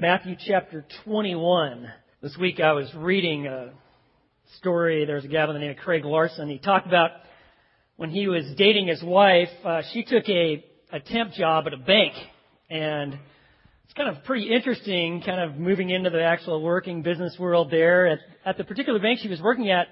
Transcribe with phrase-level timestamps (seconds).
[0.00, 1.92] Matthew chapter 21.
[2.22, 3.72] This week I was reading a
[4.58, 5.04] story.
[5.04, 6.48] There's a guy by the name of Craig Larson.
[6.48, 7.10] He talked about
[7.96, 11.78] when he was dating his wife, uh, she took a, a temp job at a
[11.78, 12.12] bank.
[12.70, 13.14] And
[13.86, 18.06] it's kind of pretty interesting, kind of moving into the actual working business world there.
[18.06, 19.88] At, at the particular bank she was working at,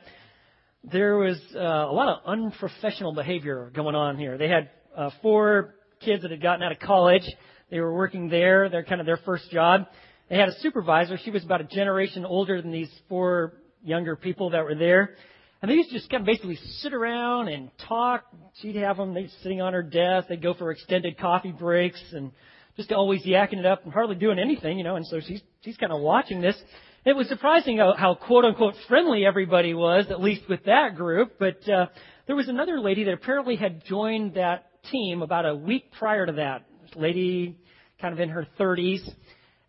[0.85, 4.39] there was uh, a lot of unprofessional behavior going on here.
[4.39, 7.25] They had uh, four kids that had gotten out of college
[7.71, 8.69] they were working there.
[8.69, 9.87] They're kind of their first job.
[10.29, 11.19] They had a supervisor.
[11.25, 15.17] She was about a generation older than these four younger people that were there.
[15.63, 18.25] And they used to just kind of basically sit around and talk.
[18.61, 20.29] She'd have them, they'd sitting on her desk.
[20.29, 22.33] They'd go for extended coffee breaks and
[22.77, 24.97] just always yakking it up and hardly doing anything, you know.
[24.97, 26.57] And so she's, she's kind of watching this.
[27.05, 31.35] It was surprising how, how quote unquote friendly everybody was, at least with that group.
[31.39, 31.87] But, uh,
[32.27, 36.33] there was another lady that apparently had joined that team about a week prior to
[36.33, 36.65] that
[36.97, 37.59] lady,
[38.01, 39.01] kind of in her 30s,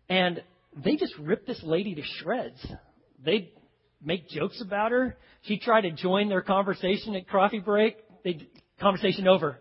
[0.08, 0.42] and
[0.84, 2.66] they just ripped this lady to shreds.
[3.24, 3.52] They
[4.02, 5.16] make jokes about her.
[5.42, 7.96] She tried to join their conversation at coffee break.
[8.24, 8.48] They
[8.80, 9.58] conversation over.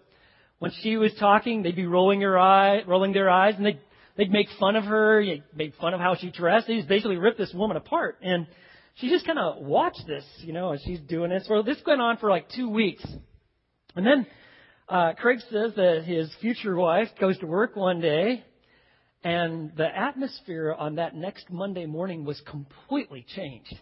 [0.60, 3.80] When she was talking, they'd be rolling her eye, rolling their eyes, and they'd
[4.16, 6.68] they'd make fun of her, They make fun of how she dressed.
[6.68, 8.48] They just basically ripped this woman apart, and
[8.96, 11.46] she just kind of watched this, you know, as she's doing this.
[11.50, 13.06] Well, this went on for like two weeks,
[13.96, 14.26] and then
[14.90, 18.44] uh, Craig says that his future wife goes to work one day,
[19.24, 23.76] and the atmosphere on that next Monday morning was completely changed.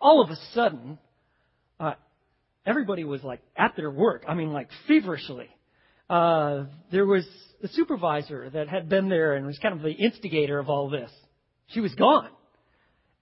[0.00, 0.98] All of a sudden,
[1.80, 1.94] uh,
[2.66, 4.24] everybody was like at their work.
[4.28, 5.48] I mean, like feverishly.
[6.10, 7.26] Uh, there was
[7.62, 11.10] the supervisor that had been there and was kind of the instigator of all this.
[11.68, 12.28] She was gone.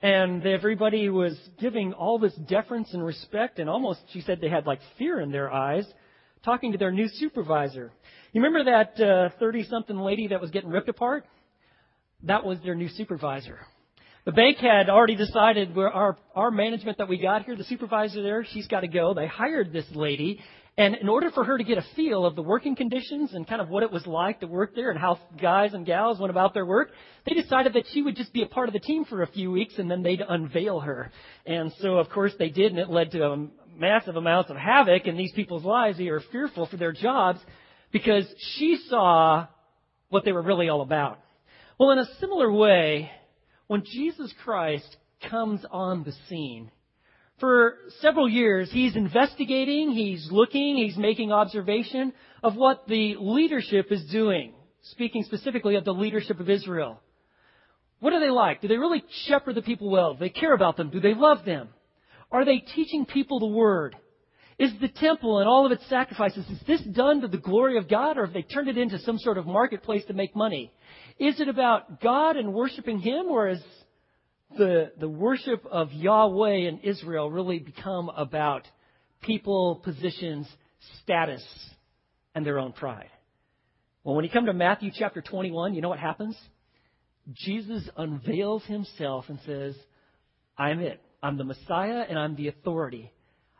[0.02, 4.66] And everybody was giving all this deference and respect, and almost, she said, they had
[4.66, 5.84] like fear in their eyes
[6.44, 7.92] talking to their new supervisor.
[8.32, 11.24] You remember that 30 uh, something lady that was getting ripped apart?
[12.24, 13.58] That was their new supervisor.
[14.26, 18.22] The bank had already decided where our, our management that we got here, the supervisor
[18.22, 19.14] there, she's got to go.
[19.14, 20.40] They hired this lady.
[20.76, 23.60] And in order for her to get a feel of the working conditions and kind
[23.60, 26.54] of what it was like to work there and how guys and gals went about
[26.54, 26.90] their work,
[27.26, 29.50] they decided that she would just be a part of the team for a few
[29.50, 31.10] weeks and then they'd unveil her.
[31.44, 33.48] And so, of course, they did, and it led to a
[33.80, 35.98] massive amounts of havoc in these people's lives.
[35.98, 37.40] They are fearful for their jobs
[37.90, 38.26] because
[38.56, 39.46] she saw
[40.10, 41.18] what they were really all about.
[41.78, 43.10] Well, in a similar way,
[43.66, 44.96] when Jesus Christ
[45.30, 46.70] comes on the scene,
[47.40, 52.12] for several years, he's investigating, he's looking, he's making observation
[52.42, 54.52] of what the leadership is doing,
[54.82, 57.00] speaking specifically of the leadership of Israel.
[58.00, 58.60] What are they like?
[58.60, 60.12] Do they really shepherd the people well?
[60.12, 60.90] Do they care about them?
[60.90, 61.70] Do they love them?
[62.32, 63.96] Are they teaching people the Word?
[64.58, 67.88] Is the temple and all of its sacrifices, is this done to the glory of
[67.88, 70.70] God or have they turned it into some sort of marketplace to make money?
[71.18, 73.62] Is it about God and worshiping Him or has
[74.58, 78.68] the, the worship of Yahweh in Israel really become about
[79.22, 80.46] people, positions,
[81.02, 81.42] status,
[82.34, 83.08] and their own pride?
[84.04, 86.36] Well, when you come to Matthew chapter 21, you know what happens?
[87.32, 89.74] Jesus unveils himself and says,
[90.58, 91.00] I'm it.
[91.22, 93.12] I'm the Messiah and I'm the authority.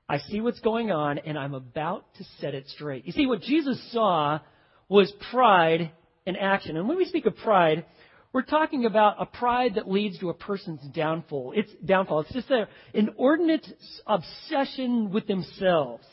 [0.09, 3.07] I see what's going on and I'm about to set it straight.
[3.07, 4.41] You see, what Jesus saw
[4.89, 5.93] was pride
[6.27, 6.77] in action.
[6.77, 7.85] And when we speak of pride,
[8.33, 11.53] we're talking about a pride that leads to a person's downfall.
[11.55, 12.21] It's downfall.
[12.21, 13.67] It's just an inordinate
[14.07, 16.05] obsession with themselves.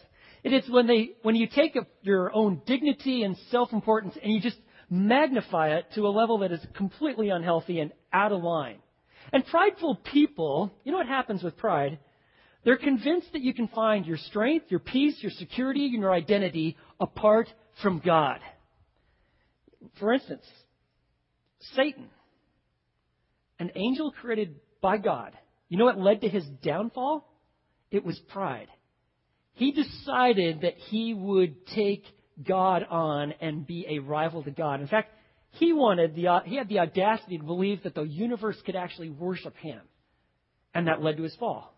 [0.44, 4.58] It is when they, when you take your own dignity and self-importance and you just
[4.90, 8.78] magnify it to a level that is completely unhealthy and out of line.
[9.34, 12.00] And prideful people, you know what happens with pride?
[12.64, 16.78] They're convinced that you can find your strength, your peace, your security, and your identity
[17.00, 17.48] apart
[17.82, 18.40] from God.
[20.00, 20.46] For instance,
[21.76, 22.10] Satan,
[23.60, 25.34] an angel created by God.
[25.70, 27.28] You know what led to his downfall?
[27.92, 28.68] It was pride.
[29.54, 32.04] He decided that he would take
[32.46, 34.82] God on and be a rival to God.
[34.82, 35.12] In fact,
[35.60, 39.56] he wanted the, he had the audacity to believe that the universe could actually worship
[39.58, 39.80] him.
[40.74, 41.74] And that led to his fall.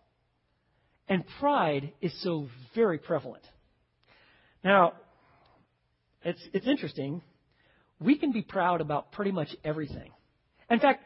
[1.07, 3.43] And pride is so very prevalent.
[4.63, 4.93] Now,
[6.23, 7.21] it's, it's interesting.
[7.99, 10.11] We can be proud about pretty much everything.
[10.69, 11.03] In fact,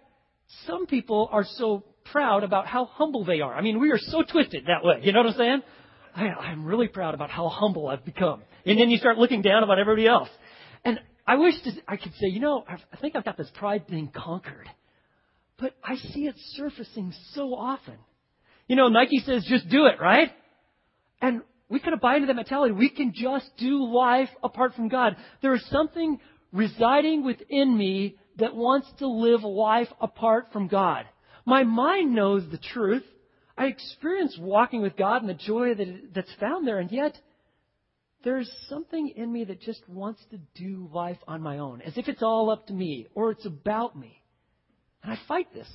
[0.66, 3.54] some people are so proud about how humble they are.
[3.54, 5.00] I mean, we are so twisted that way.
[5.04, 5.62] You know what I'm saying?
[6.16, 8.42] I, I'm really proud about how humble I've become.
[8.66, 10.30] And then you start looking down about everybody else.
[10.84, 13.88] And I wish to, I could say, you know, I think I've got this pride
[13.88, 14.70] thing conquered.
[15.58, 17.96] But I see it surfacing so often.
[18.68, 20.32] You know, Nike says just do it, right?
[21.22, 22.74] And we kind of buy into that mentality.
[22.74, 25.16] We can just do life apart from God.
[25.42, 26.20] There is something
[26.52, 31.06] residing within me that wants to live life apart from God.
[31.46, 33.04] My mind knows the truth.
[33.58, 37.18] I experience walking with God and the joy that, that's found there, and yet
[38.24, 42.08] there's something in me that just wants to do life on my own, as if
[42.08, 44.22] it's all up to me or it's about me.
[45.04, 45.68] And I fight this,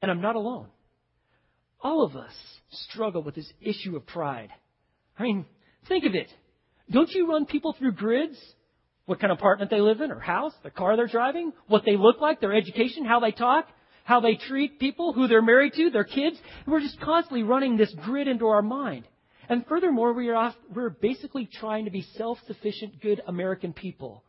[0.00, 0.68] and I'm not alone.
[1.80, 2.32] All of us
[2.70, 4.50] struggle with this issue of pride.
[5.18, 5.44] I mean,
[5.88, 6.28] think of it.
[6.90, 8.38] Don't you run people through grids?
[9.06, 11.96] What kind of apartment they live in, or house, the car they're driving, what they
[11.96, 13.66] look like, their education, how they talk,
[14.04, 16.36] how they treat people, who they're married to, their kids.
[16.66, 19.08] We're just constantly running this grid into our mind.
[19.52, 24.24] And furthermore, we are we're basically trying to be self-sufficient, good American people.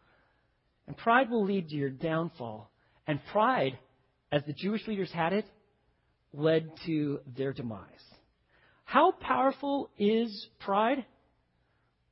[0.86, 2.70] And pride will lead to your downfall.
[3.08, 3.80] And pride,
[4.34, 5.46] as the Jewish leaders had it,
[6.34, 7.88] led to their demise.
[8.84, 11.06] How powerful is pride?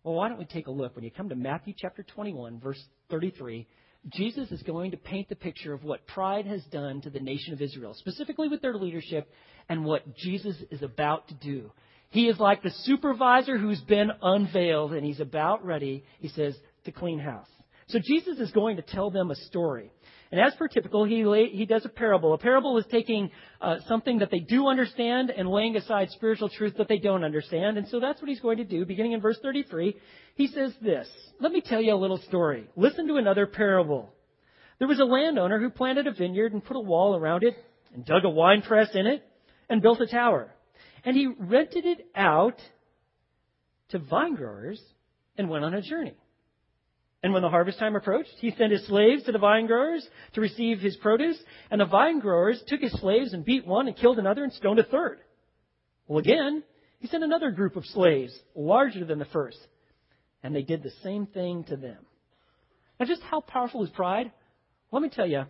[0.06, 0.96] Well, why don't we take a look?
[0.96, 3.68] When you come to Matthew chapter 21, verse 33,
[4.08, 7.54] Jesus is going to paint the picture of what pride has done to the nation
[7.54, 9.30] of Israel, specifically with their leadership
[9.68, 11.72] and what Jesus is about to do.
[12.12, 16.56] He is like the supervisor who's been unveiled and he's about ready, he says,
[16.86, 17.48] to clean house.
[17.88, 19.92] So Jesus is going to tell them a story.
[20.32, 22.34] And as per typical, he, lay, he does a parable.
[22.34, 26.76] A parable is taking uh, something that they do understand and laying aside spiritual truth
[26.78, 27.78] that they don't understand.
[27.78, 28.86] And so that's what he's going to do.
[28.86, 29.96] Beginning in verse 33,
[30.36, 31.08] he says this
[31.42, 32.68] Let me tell you a little story.
[32.78, 34.14] Listen to another parable.
[34.80, 37.56] There was a landowner who planted a vineyard and put a wall around it
[37.94, 39.24] and dug a wine press in it
[39.70, 40.54] and built a tower.
[41.04, 42.60] And he rented it out
[43.90, 44.82] to vine growers
[45.38, 46.16] and went on a journey.
[47.24, 50.42] And when the harvest time approached, he sent his slaves to the vine growers to
[50.42, 51.38] receive his produce,
[51.70, 54.80] and the vine growers took his slaves and beat one and killed another and stoned
[54.80, 55.20] a third.
[56.08, 56.64] Well, again,
[57.00, 59.58] he sent another group of slaves, larger than the first,
[60.42, 61.98] and they did the same thing to them.
[63.00, 64.32] Now, just how powerful is pride?
[64.92, 65.44] Let me tell you,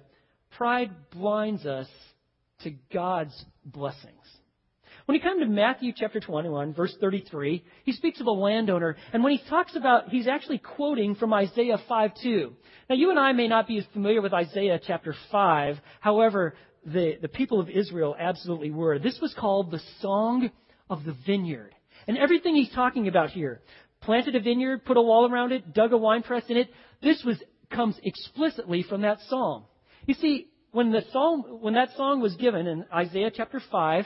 [0.57, 1.87] pride blinds us
[2.63, 4.13] to God's blessings.
[5.11, 9.21] When you come to Matthew chapter 21, verse 33, he speaks of a landowner, and
[9.21, 12.53] when he talks about, he's actually quoting from Isaiah 5:2.
[12.89, 15.81] Now, you and I may not be as familiar with Isaiah chapter 5.
[15.99, 16.55] However,
[16.85, 18.99] the, the people of Israel absolutely were.
[18.99, 20.49] This was called the Song
[20.89, 21.75] of the Vineyard.
[22.07, 23.59] And everything he's talking about here,
[23.99, 26.69] planted a vineyard, put a wall around it, dug a winepress in it,
[27.01, 27.35] this was,
[27.69, 29.65] comes explicitly from that psalm.
[30.05, 34.05] You see, when the psalm, when that song was given in Isaiah chapter 5,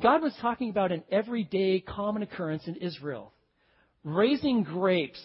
[0.00, 3.32] God was talking about an everyday common occurrence in Israel.
[4.04, 5.20] Raising grapes,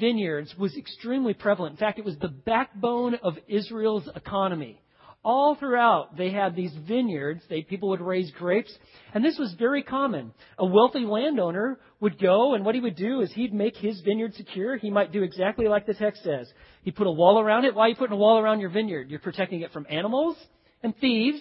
[0.00, 1.74] vineyards was extremely prevalent.
[1.74, 4.80] In fact, it was the backbone of Israel's economy.
[5.22, 7.42] All throughout, they had these vineyards.
[7.48, 8.76] They, people would raise grapes,
[9.14, 10.34] and this was very common.
[10.58, 14.34] A wealthy landowner would go, and what he would do is he'd make his vineyard
[14.34, 14.76] secure.
[14.76, 16.52] He might do exactly like the text says.
[16.82, 17.74] He put a wall around it.
[17.74, 19.08] Why are you putting a wall around your vineyard?
[19.08, 20.36] You're protecting it from animals
[20.82, 21.40] and thieves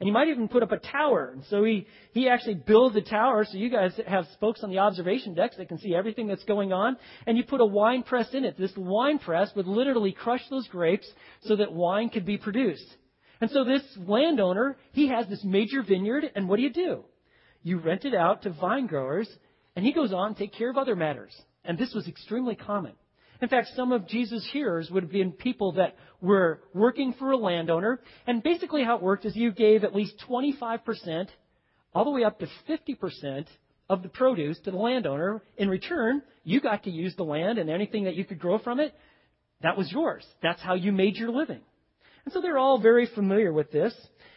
[0.00, 1.30] and he might even put up a tower.
[1.32, 4.78] And so he, he actually builds a tower so you guys have spokes on the
[4.78, 6.96] observation decks that can see everything that's going on.
[7.26, 8.58] And you put a wine press in it.
[8.58, 11.10] This wine press would literally crush those grapes
[11.42, 12.86] so that wine could be produced.
[13.40, 17.04] And so this landowner, he has this major vineyard, and what do you do?
[17.62, 19.28] You rent it out to vine growers,
[19.76, 21.34] and he goes on to take care of other matters.
[21.64, 22.92] And this was extremely common.
[23.42, 27.36] In fact, some of Jesus' hearers would have been people that were working for a
[27.36, 28.00] landowner.
[28.26, 31.28] And basically, how it worked is you gave at least 25%,
[31.94, 33.46] all the way up to 50%
[33.88, 35.42] of the produce to the landowner.
[35.56, 38.80] In return, you got to use the land and anything that you could grow from
[38.80, 38.94] it,
[39.62, 40.24] that was yours.
[40.42, 41.60] That's how you made your living.
[42.24, 43.94] And so they're all very familiar with this.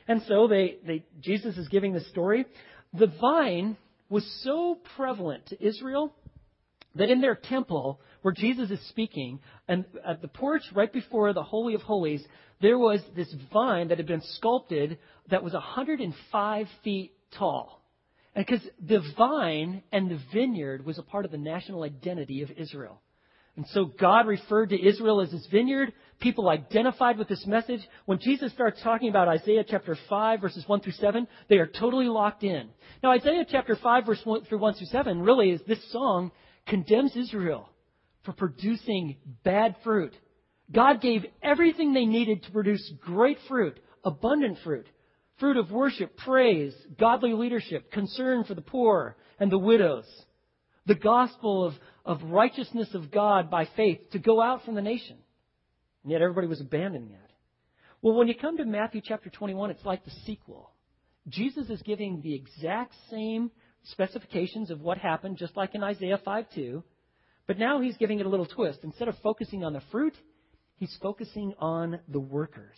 [0.07, 2.45] And so they, they, Jesus is giving this story.
[2.93, 3.77] The vine
[4.09, 6.13] was so prevalent to Israel
[6.97, 11.43] that in their temple, where Jesus is speaking, and at the porch right before the
[11.43, 12.25] Holy of Holies,
[12.61, 14.97] there was this vine that had been sculpted
[15.29, 17.83] that was 105 feet tall.
[18.35, 22.51] And because the vine and the vineyard was a part of the national identity of
[22.51, 23.01] Israel.
[23.57, 25.91] And so God referred to Israel as his vineyard.
[26.19, 27.81] People identified with this message.
[28.05, 32.05] When Jesus starts talking about Isaiah chapter 5 verses 1 through 7, they are totally
[32.05, 32.69] locked in.
[33.01, 36.31] Now Isaiah chapter 5 verse 1 through 1 through 7 really is this song
[36.67, 37.69] condemns Israel
[38.23, 40.13] for producing bad fruit.
[40.71, 44.85] God gave everything they needed to produce great fruit, abundant fruit,
[45.39, 50.05] fruit of worship, praise, godly leadership, concern for the poor and the widows,
[50.85, 51.73] the gospel of,
[52.05, 55.17] of righteousness of God by faith to go out from the nation.
[56.03, 57.29] And yet everybody was abandoning that.
[58.01, 60.71] Well, when you come to Matthew chapter 21, it's like the sequel.
[61.27, 63.51] Jesus is giving the exact same
[63.91, 66.83] specifications of what happened, just like in Isaiah 5 2.
[67.47, 68.79] But now he's giving it a little twist.
[68.83, 70.13] Instead of focusing on the fruit,
[70.77, 72.77] He's focusing on the workers.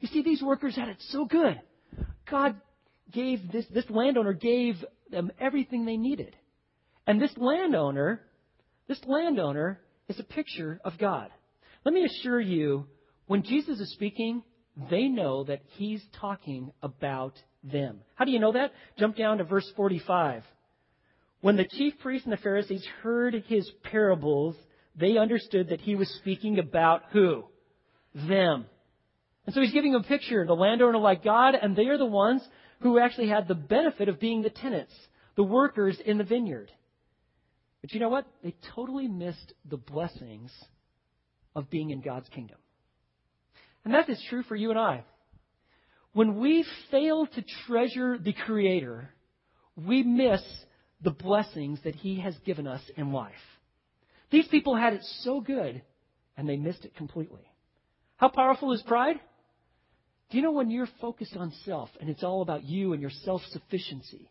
[0.00, 1.60] You see, these workers had it so good.
[2.30, 2.60] God
[3.12, 6.36] gave this, this landowner gave them everything they needed.
[7.06, 8.20] And this landowner,
[8.88, 11.30] this landowner is a picture of God.
[11.84, 12.86] Let me assure you,
[13.26, 14.42] when Jesus is speaking,
[14.90, 17.34] they know that he's talking about
[17.70, 18.00] them.
[18.14, 18.72] How do you know that?
[18.98, 20.42] Jump down to verse 45.
[21.40, 24.56] When the chief priests and the Pharisees heard his parables,
[24.98, 27.44] they understood that he was speaking about who?
[28.14, 28.66] Them.
[29.44, 32.42] And so he's giving a picture, the landowner like God, and they are the ones
[32.80, 34.92] who actually had the benefit of being the tenants,
[35.36, 36.70] the workers in the vineyard.
[37.80, 38.26] But you know what?
[38.42, 40.50] They totally missed the blessings
[41.54, 42.58] of being in God's kingdom.
[43.84, 45.04] And that is true for you and I.
[46.16, 49.10] When we fail to treasure the Creator,
[49.76, 50.40] we miss
[51.02, 53.34] the blessings that He has given us in life.
[54.30, 55.82] These people had it so good,
[56.34, 57.42] and they missed it completely.
[58.16, 59.20] How powerful is pride?
[60.30, 63.10] Do you know when you're focused on self and it's all about you and your
[63.10, 64.30] self sufficiency?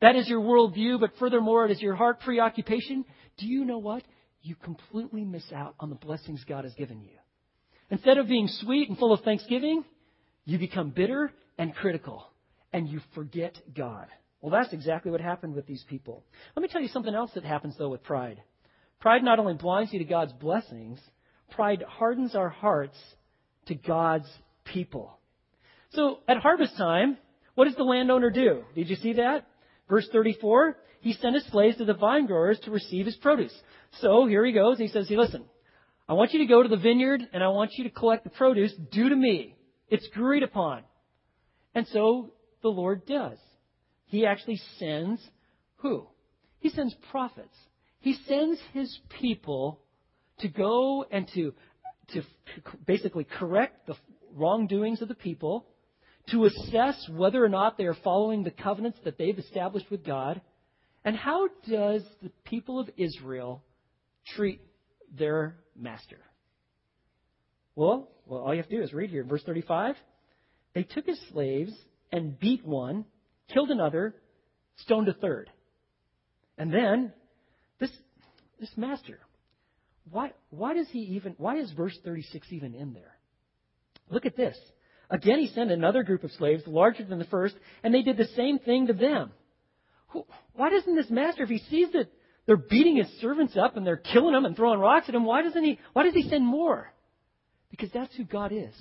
[0.00, 3.04] That is your worldview, but furthermore, it is your heart preoccupation.
[3.38, 4.04] Do you know what?
[4.42, 7.16] You completely miss out on the blessings God has given you.
[7.90, 9.82] Instead of being sweet and full of thanksgiving,
[10.48, 12.26] you become bitter and critical,
[12.72, 14.06] and you forget God.
[14.40, 16.24] Well, that's exactly what happened with these people.
[16.56, 18.40] Let me tell you something else that happens, though, with pride.
[18.98, 21.00] Pride not only blinds you to God's blessings,
[21.50, 22.96] pride hardens our hearts
[23.66, 24.26] to God's
[24.64, 25.18] people.
[25.90, 27.18] So at harvest time,
[27.54, 28.62] what does the landowner do?
[28.74, 29.46] Did you see that?
[29.86, 33.54] Verse 34, he sent his slaves to the vine growers to receive his produce.
[34.00, 34.78] So here he goes.
[34.78, 35.44] He says, hey, listen,
[36.08, 38.30] I want you to go to the vineyard and I want you to collect the
[38.30, 39.56] produce due to me.
[39.88, 40.82] It's agreed upon.
[41.74, 43.38] And so the Lord does.
[44.06, 45.20] He actually sends
[45.76, 46.06] who?
[46.60, 47.54] He sends prophets.
[48.00, 49.80] He sends his people
[50.40, 51.52] to go and to,
[52.12, 52.22] to
[52.86, 53.94] basically correct the
[54.34, 55.66] wrongdoings of the people
[56.30, 60.40] to assess whether or not they are following the covenants that they've established with God.
[61.04, 63.62] And how does the people of Israel
[64.36, 64.60] treat
[65.16, 66.18] their master?
[67.78, 69.94] Well, well, all you have to do is read here verse 35.
[70.74, 71.70] They took his slaves
[72.10, 73.04] and beat one,
[73.54, 74.16] killed another,
[74.78, 75.48] stoned a third.
[76.58, 77.12] And then,
[77.78, 77.92] this,
[78.58, 79.20] this master,
[80.10, 83.16] why, why does he even, why is verse 36 even in there?
[84.10, 84.58] Look at this.
[85.08, 87.54] Again, he sent another group of slaves, larger than the first,
[87.84, 89.30] and they did the same thing to them.
[90.54, 92.10] Why doesn't this master, if he sees that
[92.44, 95.42] they're beating his servants up and they're killing them and throwing rocks at him, why
[95.42, 96.92] doesn't he, why does he send more?
[97.70, 98.74] Because that's who God is.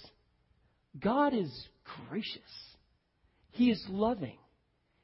[1.00, 1.52] God is
[2.10, 2.42] gracious.
[3.52, 4.38] He is loving.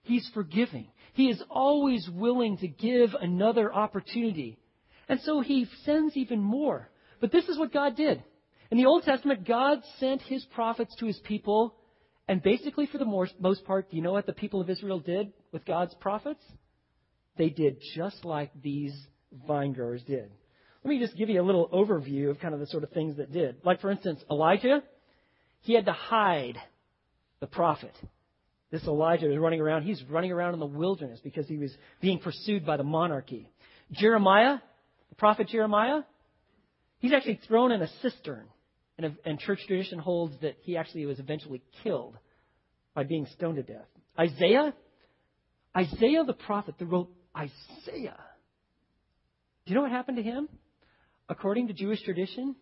[0.04, 0.88] He's forgiving.
[1.14, 4.58] He is always willing to give another opportunity.
[5.08, 6.90] And so he sends even more.
[7.20, 8.24] But this is what God did.
[8.72, 11.76] In the Old Testament, God sent his prophets to his people,
[12.28, 15.32] and basically, for the most part, do you know what the people of Israel did
[15.52, 16.44] with God's prophets?
[17.38, 18.94] They did just like these
[19.48, 20.32] vine growers did.
[20.84, 23.18] Let me just give you a little overview of kind of the sort of things
[23.18, 23.58] that did.
[23.64, 24.84] Like, for instance, Elijah,
[25.62, 26.58] he had to hide
[27.40, 27.94] the prophet.
[28.70, 29.84] This Elijah was running around.
[29.84, 31.72] He's running around in the wilderness because he was
[32.02, 33.48] being pursued by the monarchy.
[33.92, 34.58] Jeremiah,
[35.10, 36.02] the prophet Jeremiah,
[37.00, 38.46] he's actually thrown in a cistern
[38.98, 42.18] and, and church tradition holds that he actually was eventually killed
[42.94, 43.88] by being stoned to death.
[44.20, 44.74] Isaiah,
[45.76, 48.20] Isaiah the prophet that wrote Isaiah.
[49.66, 50.50] Do you know what happened to him?
[51.30, 52.56] According to Jewish tradition,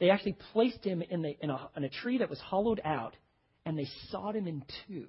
[0.00, 3.16] they actually placed him in, the, in, a, in a tree that was hollowed out
[3.64, 5.06] and they sawed him in two.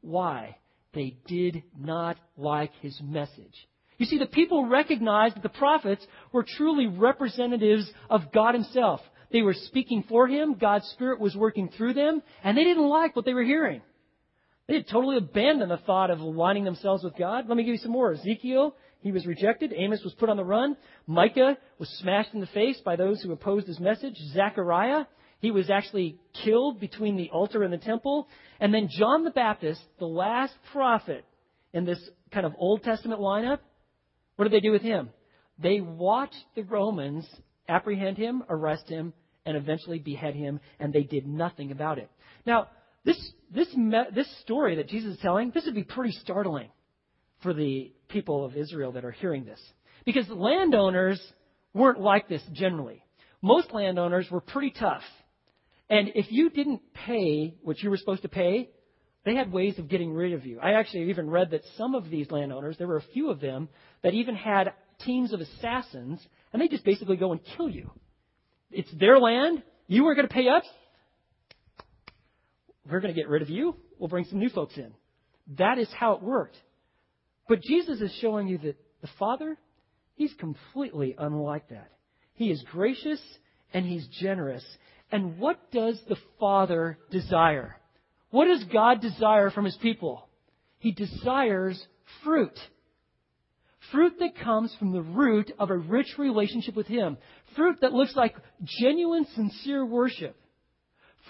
[0.00, 0.56] Why?
[0.92, 3.68] They did not like his message.
[3.98, 9.00] You see, the people recognized that the prophets were truly representatives of God Himself.
[9.30, 10.54] They were speaking for him.
[10.54, 13.82] God's Spirit was working through them, and they didn't like what they were hearing.
[14.70, 17.48] They had totally abandoned the thought of aligning themselves with God.
[17.48, 18.12] Let me give you some more.
[18.12, 19.74] Ezekiel, he was rejected.
[19.76, 20.76] Amos was put on the run.
[21.08, 24.14] Micah was smashed in the face by those who opposed his message.
[24.32, 25.06] Zechariah,
[25.40, 28.28] he was actually killed between the altar and the temple.
[28.60, 31.24] And then John the Baptist, the last prophet
[31.72, 31.98] in this
[32.32, 33.58] kind of Old Testament lineup,
[34.36, 35.10] what did they do with him?
[35.58, 37.28] They watched the Romans
[37.68, 42.08] apprehend him, arrest him, and eventually behead him, and they did nothing about it.
[42.46, 42.68] Now,
[43.04, 43.68] this, this,
[44.14, 46.68] this story that Jesus is telling, this would be pretty startling
[47.42, 49.60] for the people of Israel that are hearing this.
[50.04, 51.20] Because landowners
[51.74, 53.02] weren't like this generally.
[53.42, 55.02] Most landowners were pretty tough.
[55.88, 58.70] And if you didn't pay what you were supposed to pay,
[59.24, 60.58] they had ways of getting rid of you.
[60.60, 63.68] I actually even read that some of these landowners, there were a few of them,
[64.02, 64.72] that even had
[65.04, 66.20] teams of assassins,
[66.52, 67.90] and they just basically go and kill you
[68.70, 69.62] it's their land.
[69.88, 70.64] You weren't going to pay us.
[72.88, 73.76] We're going to get rid of you.
[73.98, 74.92] We'll bring some new folks in.
[75.58, 76.56] That is how it worked.
[77.48, 79.58] But Jesus is showing you that the Father,
[80.14, 81.90] He's completely unlike that.
[82.34, 83.20] He is gracious
[83.72, 84.64] and He's generous.
[85.10, 87.76] And what does the Father desire?
[88.30, 90.28] What does God desire from His people?
[90.78, 91.82] He desires
[92.22, 92.58] fruit.
[93.90, 97.18] Fruit that comes from the root of a rich relationship with Him.
[97.56, 100.36] Fruit that looks like genuine, sincere worship.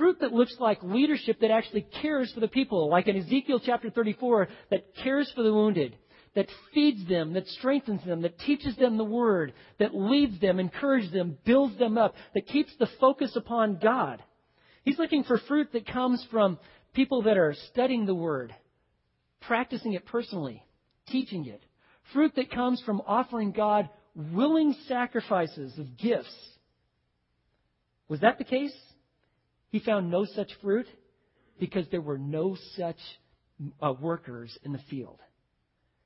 [0.00, 3.90] Fruit that looks like leadership that actually cares for the people, like in Ezekiel chapter
[3.90, 5.94] 34, that cares for the wounded,
[6.34, 11.12] that feeds them, that strengthens them, that teaches them the word, that leads them, encourages
[11.12, 14.22] them, builds them up, that keeps the focus upon God.
[14.84, 16.58] He's looking for fruit that comes from
[16.94, 18.54] people that are studying the word,
[19.42, 20.64] practicing it personally,
[21.08, 21.62] teaching it.
[22.14, 26.34] Fruit that comes from offering God willing sacrifices of gifts.
[28.08, 28.72] Was that the case?
[29.70, 30.86] He found no such fruit
[31.58, 32.98] because there were no such
[33.80, 35.18] uh, workers in the field.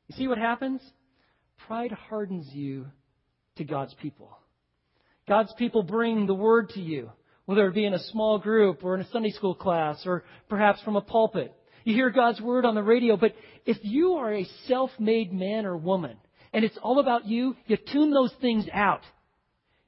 [0.09, 0.81] You see what happens?
[1.67, 2.87] Pride hardens you
[3.57, 4.37] to God's people.
[5.27, 7.11] God's people bring the word to you,
[7.47, 10.83] whether it be in a small group or in a Sunday school class or perhaps
[10.83, 11.55] from a pulpit.
[11.85, 15.77] You hear God's word on the radio, but if you are a self-made man or
[15.77, 16.17] woman
[16.53, 19.03] and it's all about you, you tune those things out.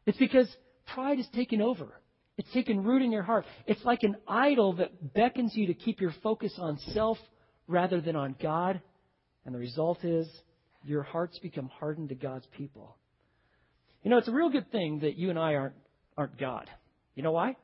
[0.06, 0.48] It's because
[0.94, 1.88] pride has taken over.
[2.38, 3.46] It's taken root in your heart.
[3.66, 7.18] It's like an idol that beckons you to keep your focus on self
[7.66, 8.80] rather than on God.
[9.44, 10.28] And the result is
[10.84, 12.96] your hearts become hardened to God's people.
[14.02, 15.74] You know, it's a real good thing that you and I aren't,
[16.16, 16.68] aren't God.
[17.14, 17.56] You know why?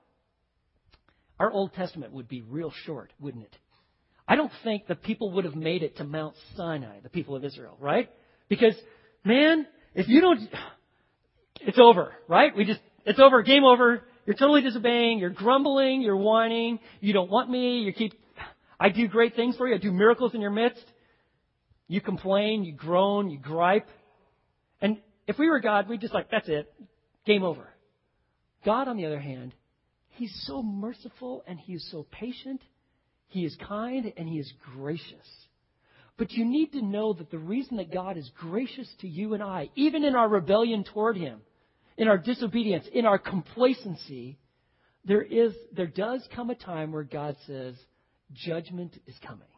[1.39, 3.57] Our Old Testament would be real short, wouldn't it?
[4.27, 7.45] I don't think the people would have made it to Mount Sinai, the people of
[7.45, 8.09] Israel, right?
[8.49, 8.75] Because,
[9.25, 10.41] man, if you don't,
[11.61, 12.57] it's over, right?
[12.57, 14.03] We just, it's over, game over.
[14.27, 15.19] You're totally disobeying.
[15.19, 16.03] You're grumbling.
[16.03, 16.79] You're whining.
[17.01, 17.81] You don't want me.
[17.81, 18.15] You keep,
[18.79, 19.75] I do great things for you.
[19.75, 20.85] I do miracles in your midst.
[21.89, 22.65] You complain.
[22.65, 23.31] You groan.
[23.31, 23.89] You gripe.
[24.81, 26.73] And if we were God, we'd just like, that's it.
[27.27, 27.69] Game over.
[28.65, 29.55] God, on the other hand,
[30.11, 32.61] He's so merciful and He is so patient.
[33.29, 35.27] He is kind and He is gracious.
[36.19, 39.43] But you need to know that the reason that God is gracious to you and
[39.43, 41.41] I, even in our rebellion toward Him,
[41.97, 44.39] in our disobedience, in our complacency,
[45.05, 47.75] there is there does come a time where God says
[48.33, 49.49] judgment is coming.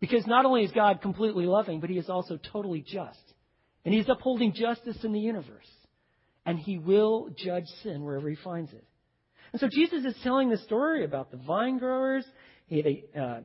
[0.00, 3.20] Because not only is God completely loving, but he is also totally just.
[3.84, 5.68] And he's upholding justice in the universe.
[6.46, 8.84] And he will judge sin wherever he finds it.
[9.52, 12.24] And so Jesus is telling the story about the vine growers.
[12.66, 13.40] He, they, uh,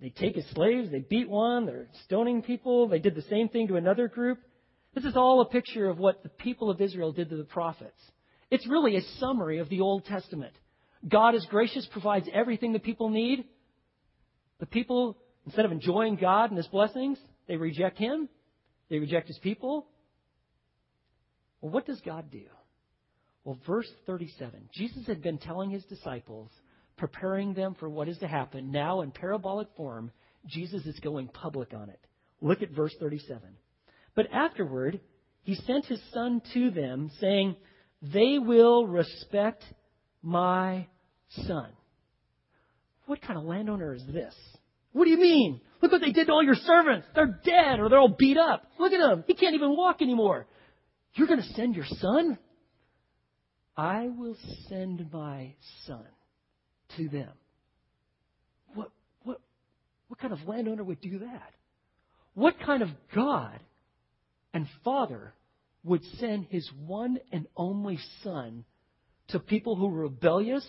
[0.00, 2.88] they take his slaves, they beat one, they're stoning people.
[2.88, 4.38] They did the same thing to another group.
[4.94, 8.00] This is all a picture of what the people of Israel did to the prophets.
[8.50, 10.52] It's really a summary of the Old Testament.
[11.08, 13.44] God is gracious, provides everything the people need.
[14.58, 18.28] The people, instead of enjoying God and His blessings, they reject Him.
[18.88, 19.86] They reject His people.
[21.60, 22.42] Well, what does God do?
[23.44, 26.50] Well, verse 37 Jesus had been telling His disciples,
[26.96, 28.72] preparing them for what is to happen.
[28.72, 30.10] Now, in parabolic form,
[30.46, 32.00] Jesus is going public on it.
[32.42, 33.40] Look at verse 37.
[34.20, 35.00] But afterward,
[35.44, 37.56] he sent his son to them, saying,
[38.02, 39.64] They will respect
[40.20, 40.88] my
[41.30, 41.70] son.
[43.06, 44.34] What kind of landowner is this?
[44.92, 45.62] What do you mean?
[45.80, 47.06] Look what they did to all your servants.
[47.14, 48.64] They're dead or they're all beat up.
[48.78, 49.24] Look at him.
[49.26, 50.46] He can't even walk anymore.
[51.14, 52.36] You're going to send your son?
[53.74, 54.36] I will
[54.68, 55.54] send my
[55.86, 56.04] son
[56.98, 57.32] to them.
[58.74, 58.90] What,
[59.22, 59.40] what,
[60.08, 61.54] what kind of landowner would do that?
[62.34, 63.60] What kind of God
[64.52, 65.34] and Father
[65.82, 68.64] would send his one and only Son
[69.28, 70.66] to people who were rebellious,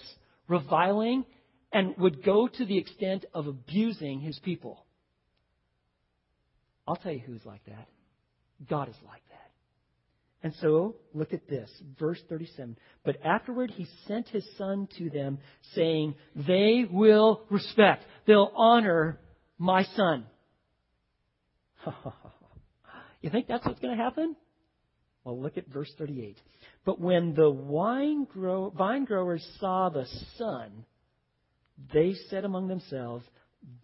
[0.48, 1.26] reviling,
[1.74, 4.86] and would go to the extent of abusing his people.
[6.88, 7.88] I'll tell you who's like that.
[8.70, 9.38] God is like that.
[10.44, 12.76] And so, look at this, verse 37.
[13.06, 15.38] But afterward he sent his son to them,
[15.76, 19.20] saying, They will respect, they'll honor
[19.60, 20.26] my son.
[23.22, 24.36] You think that's what's going to happen?
[25.24, 26.38] Well, look at verse 38.
[26.86, 30.06] But when the wine grow, vine growers saw the
[30.38, 30.86] son,
[31.94, 33.24] they said among themselves,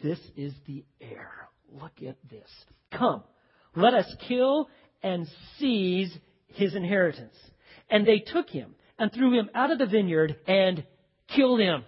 [0.01, 1.49] This is the heir.
[1.71, 2.49] Look at this.
[2.91, 3.23] Come,
[3.75, 4.69] let us kill
[5.03, 5.27] and
[5.59, 6.11] seize
[6.47, 7.35] his inheritance.
[7.89, 10.83] And they took him and threw him out of the vineyard and
[11.35, 11.83] killed him.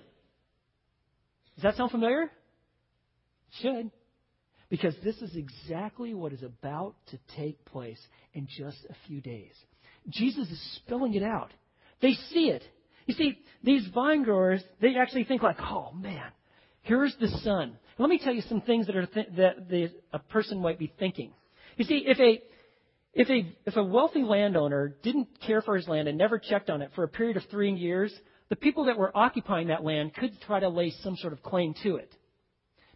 [1.56, 2.24] Does that sound familiar?
[2.24, 2.32] It
[3.62, 3.92] should.
[4.70, 8.00] Because this is exactly what is about to take place
[8.34, 9.54] in just a few days.
[10.10, 11.52] Jesus is spelling it out.
[12.02, 12.64] They see it.
[13.06, 16.32] You see, these vine growers, they actually think like, oh man,
[16.84, 17.78] here's the son.
[17.98, 20.94] Let me tell you some things that are th- that the, a person might be
[21.00, 21.34] thinking.
[21.76, 22.42] You see, if a
[23.14, 26.82] if a if a wealthy landowner didn't care for his land and never checked on
[26.82, 28.14] it for a period of three years,
[28.50, 31.74] the people that were occupying that land could try to lay some sort of claim
[31.84, 32.14] to it.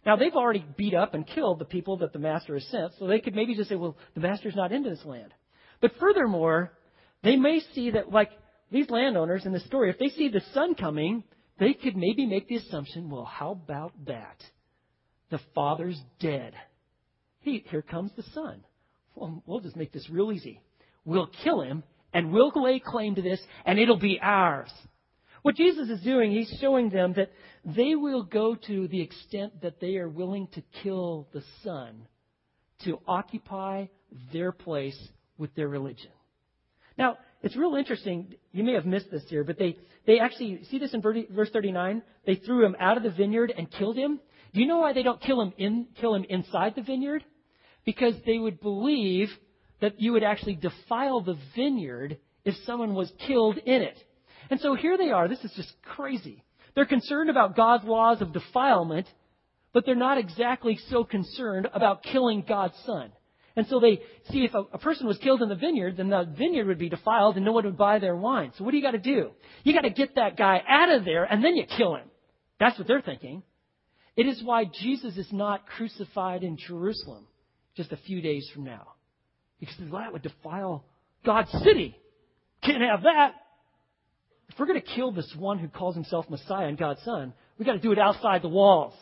[0.06, 3.06] Now they've already beat up and killed the people that the master has sent, so
[3.06, 5.32] they could maybe just say, well, the master's not into this land.
[5.80, 6.72] But furthermore,
[7.22, 8.30] they may see that like
[8.70, 11.24] these landowners in the story, if they see the son coming,
[11.58, 14.42] they could maybe make the assumption, well, how about that?
[15.30, 16.52] The father's dead.
[17.40, 18.64] He, here comes the son.
[19.14, 20.60] Well, we'll just make this real easy.
[21.04, 24.70] We'll kill him, and we'll lay claim to this, and it'll be ours.
[25.42, 27.30] What Jesus is doing, he's showing them that
[27.64, 32.06] they will go to the extent that they are willing to kill the son
[32.84, 33.86] to occupy
[34.32, 34.98] their place
[35.38, 36.10] with their religion.
[36.96, 38.34] Now, it's real interesting.
[38.52, 42.02] You may have missed this here, but they, they actually, see this in verse 39?
[42.26, 44.20] They threw him out of the vineyard and killed him.
[44.52, 47.24] Do you know why they don't kill him in, kill him inside the vineyard?
[47.84, 49.28] Because they would believe
[49.80, 53.98] that you would actually defile the vineyard if someone was killed in it.
[54.50, 55.28] And so here they are.
[55.28, 56.44] This is just crazy.
[56.74, 59.06] They're concerned about God's laws of defilement,
[59.72, 63.12] but they're not exactly so concerned about killing God's son.
[63.56, 66.24] And so they see if a, a, person was killed in the vineyard, then the
[66.36, 68.52] vineyard would be defiled and no one would buy their wine.
[68.58, 69.30] So what do you got to do?
[69.62, 72.10] You got to get that guy out of there and then you kill him.
[72.58, 73.44] That's what they're thinking.
[74.16, 77.26] It is why Jesus is not crucified in Jerusalem
[77.76, 78.88] just a few days from now.
[79.60, 80.84] Because that would defile
[81.24, 81.96] God's city.
[82.62, 83.34] Can't have that.
[84.48, 87.66] If we're going to kill this one who calls himself Messiah and God's Son, we've
[87.66, 88.94] got to do it outside the walls.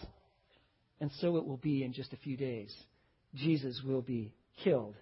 [1.01, 2.75] And so it will be in just a few days.
[3.35, 4.95] Jesus will be killed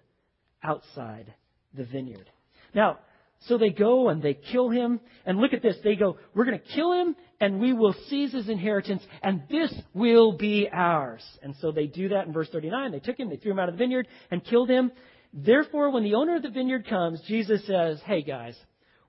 [0.63, 1.33] outside
[1.73, 2.29] the vineyard.
[2.73, 2.99] Now,
[3.47, 4.99] so they go and they kill him.
[5.25, 5.77] And look at this.
[5.83, 9.73] They go, we're going to kill him and we will seize his inheritance and this
[9.93, 11.23] will be ours.
[11.41, 12.91] And so they do that in verse 39.
[12.91, 14.91] They took him, they threw him out of the vineyard and killed him.
[15.33, 18.55] Therefore, when the owner of the vineyard comes, Jesus says, hey guys,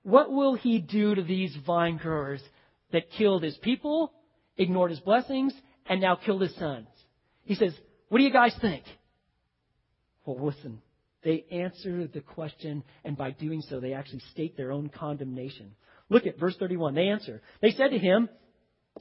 [0.03, 2.41] what will he do to these vine growers
[2.91, 4.13] that killed his people,
[4.57, 5.53] ignored his blessings,
[5.85, 6.87] and now killed his sons?
[7.43, 7.73] He says,
[8.09, 8.83] what do you guys think?
[10.25, 10.81] Well, listen,
[11.23, 15.71] they answer the question, and by doing so, they actually state their own condemnation.
[16.09, 16.93] Look at verse 31.
[16.93, 17.41] They answer.
[17.61, 18.29] They said to him,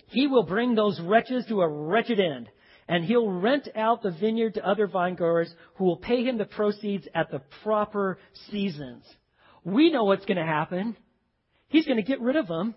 [0.07, 2.49] He will bring those wretches to a wretched end,
[2.89, 6.45] and he'll rent out the vineyard to other vine growers who will pay him the
[6.45, 8.19] proceeds at the proper
[8.51, 9.05] seasons.
[9.65, 10.97] We know what's going to happen.
[11.69, 12.75] He's going to get rid of them,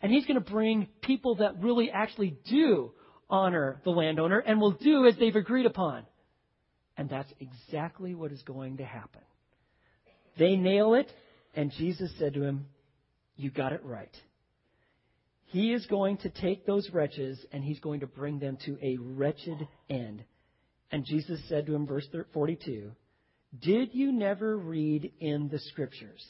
[0.00, 2.92] and he's going to bring people that really actually do
[3.28, 6.04] honor the landowner and will do as they've agreed upon.
[6.96, 9.22] And that's exactly what is going to happen.
[10.38, 11.10] They nail it,
[11.54, 12.66] and Jesus said to him,
[13.36, 14.14] You got it right.
[15.52, 18.96] He is going to take those wretches and he's going to bring them to a
[18.98, 20.24] wretched end.
[20.90, 22.90] And Jesus said to him, verse 42,
[23.60, 26.24] did you never read in the scriptures?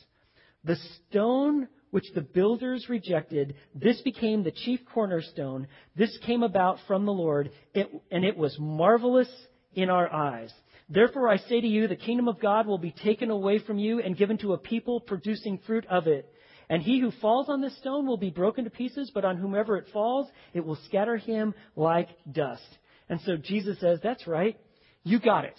[0.64, 0.76] The
[1.08, 5.68] stone which the builders rejected, this became the chief cornerstone.
[5.94, 9.28] This came about from the Lord, it, and it was marvelous
[9.74, 10.52] in our eyes.
[10.88, 14.00] Therefore I say to you, the kingdom of God will be taken away from you
[14.00, 16.32] and given to a people producing fruit of it.
[16.68, 19.76] And he who falls on this stone will be broken to pieces, but on whomever
[19.76, 22.62] it falls, it will scatter him like dust.
[23.08, 24.58] And so Jesus says, that's right.
[25.04, 25.56] You got it.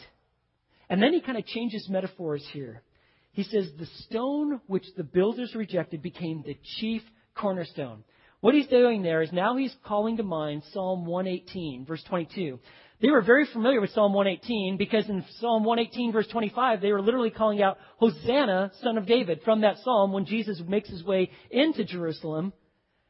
[0.94, 2.84] And then he kind of changes metaphors here.
[3.32, 7.02] He says, The stone which the builders rejected became the chief
[7.34, 8.04] cornerstone.
[8.42, 12.60] What he's doing there is now he's calling to mind Psalm 118, verse 22.
[13.02, 17.02] They were very familiar with Psalm 118 because in Psalm 118, verse 25, they were
[17.02, 21.32] literally calling out, Hosanna, son of David, from that psalm when Jesus makes his way
[21.50, 22.54] into Jerusalem.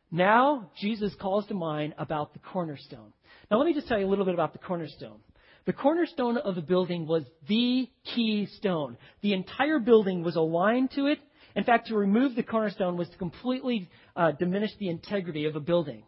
[0.09, 3.11] Now, Jesus calls to mind about the cornerstone.
[3.51, 5.19] Now, let me just tell you a little bit about the cornerstone.
[5.65, 8.97] The cornerstone of the building was the key stone.
[9.21, 11.19] The entire building was aligned to it.
[11.55, 15.61] In fact, to remove the cornerstone was to completely uh, diminish the integrity of a
[15.61, 16.03] building.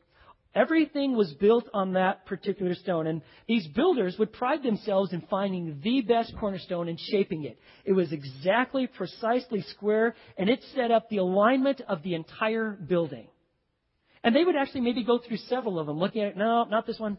[0.53, 5.81] Everything was built on that particular stone, and these builders would pride themselves in finding
[5.83, 7.59] the best cornerstone and shaping it.
[7.83, 13.27] It was exactly, precisely square, and it set up the alignment of the entire building.
[14.23, 16.99] And they would actually maybe go through several of them, looking at, no, not this
[16.99, 17.17] one.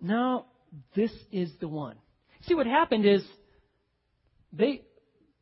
[0.00, 0.46] No,
[0.94, 1.96] this is the one.
[2.42, 3.24] See, what happened is
[4.52, 4.82] they,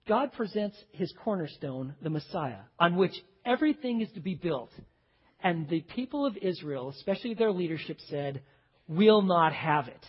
[0.08, 4.70] God presents his cornerstone, the Messiah, on which everything is to be built.
[5.42, 8.42] And the people of Israel, especially their leadership, said,
[8.88, 10.06] We'll not have it.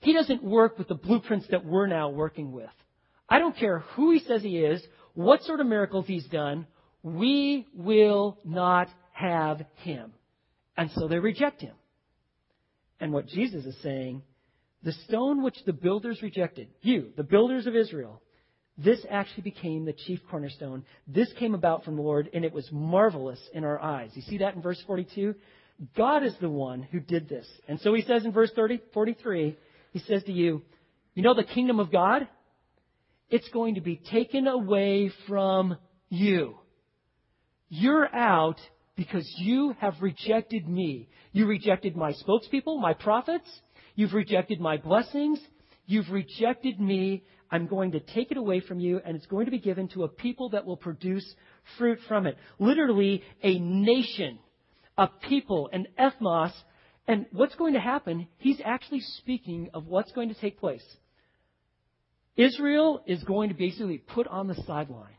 [0.00, 2.70] He doesn't work with the blueprints that we're now working with.
[3.28, 4.82] I don't care who he says he is,
[5.14, 6.66] what sort of miracles he's done,
[7.02, 10.12] we will not have him.
[10.76, 11.74] And so they reject him.
[13.00, 14.22] And what Jesus is saying,
[14.82, 18.20] the stone which the builders rejected, you, the builders of Israel,
[18.78, 20.84] this actually became the chief cornerstone.
[21.06, 24.10] This came about from the Lord, and it was marvelous in our eyes.
[24.14, 25.34] You see that in verse 42?
[25.96, 27.46] God is the one who did this.
[27.68, 29.56] And so he says in verse 30, 43,
[29.92, 30.62] he says to you,
[31.14, 32.26] You know the kingdom of God?
[33.28, 35.76] It's going to be taken away from
[36.08, 36.56] you.
[37.68, 38.60] You're out
[38.96, 41.08] because you have rejected me.
[41.32, 43.48] You rejected my spokespeople, my prophets.
[43.94, 45.38] You've rejected my blessings.
[45.86, 47.24] You've rejected me.
[47.50, 50.04] I'm going to take it away from you, and it's going to be given to
[50.04, 51.34] a people that will produce
[51.76, 52.38] fruit from it.
[52.58, 54.38] Literally, a nation,
[54.96, 56.52] a people, an ethnos.
[57.06, 58.28] And what's going to happen?
[58.38, 60.84] He's actually speaking of what's going to take place.
[62.36, 65.18] Israel is going to basically put on the sideline,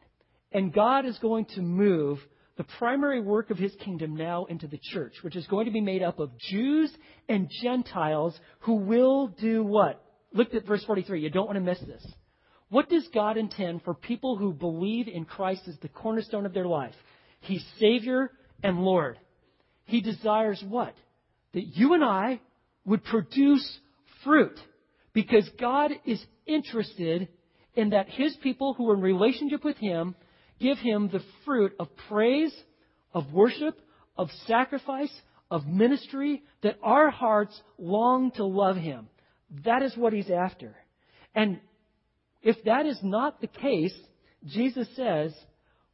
[0.52, 2.18] and God is going to move
[2.58, 5.82] the primary work of his kingdom now into the church, which is going to be
[5.82, 6.92] made up of Jews
[7.28, 10.04] and Gentiles who will do what?
[10.34, 11.22] Look at verse 43.
[11.22, 12.06] You don't want to miss this.
[12.70, 16.66] What does God intend for people who believe in Christ as the cornerstone of their
[16.66, 16.96] life?
[17.42, 18.32] He's Savior
[18.64, 19.20] and Lord.
[19.86, 20.96] He desires what?
[21.54, 22.40] That you and I
[22.86, 23.80] would produce
[24.24, 24.58] fruit
[25.14, 27.28] because God is interested
[27.76, 30.16] in that His people who are in relationship with Him
[30.64, 32.56] give Him the fruit of praise,
[33.14, 33.80] of worship,
[34.18, 35.14] of sacrifice,
[35.52, 39.10] of ministry, that our hearts long to love Him.
[39.66, 40.76] That is what He's after.
[41.36, 41.60] And
[42.42, 43.94] if that is not the case,
[44.46, 45.34] Jesus says,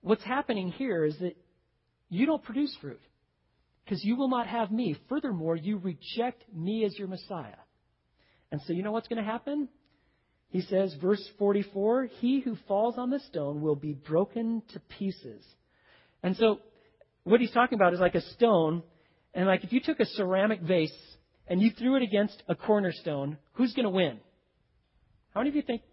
[0.01, 1.35] what's happening here is that
[2.09, 3.01] you don't produce fruit
[3.83, 4.95] because you will not have me.
[5.09, 7.57] Furthermore, you reject me as your Messiah.
[8.51, 9.67] And so you know what's going to happen?
[10.49, 15.43] He says, verse 44, he who falls on the stone will be broken to pieces.
[16.23, 16.59] And so
[17.23, 18.81] what he's talking about is like a stone,
[19.33, 20.91] and like if you took a ceramic vase
[21.47, 24.19] and you threw it against a cornerstone, who's going to win?
[25.33, 25.83] How many of you think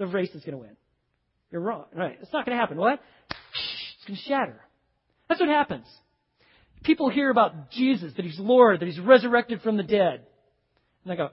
[0.00, 0.76] the race is going to win.
[1.52, 1.84] You're wrong.
[1.94, 2.18] Right.
[2.20, 2.78] It's not going to happen.
[2.78, 3.00] What?
[3.30, 4.60] It's going to shatter.
[5.28, 5.86] That's what happens.
[6.82, 10.24] People hear about Jesus, that He's Lord, that He's resurrected from the dead.
[11.04, 11.28] And they go,